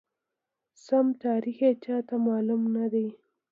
سم 0.85 1.05
تاریخ 1.23 1.57
یې 1.65 1.71
چاته 1.83 2.15
معلوم 2.27 2.61
ندی، 2.75 3.07